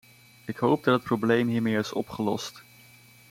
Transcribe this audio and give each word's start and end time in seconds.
Ik 0.45 0.57
hoop 0.57 0.83
dat 0.83 0.93
het 0.95 1.03
probleem 1.03 1.47
hiermee 1.47 1.77
is 1.77 1.93
opgelost. 1.93 2.63